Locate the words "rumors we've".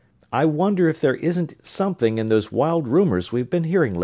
2.87-3.51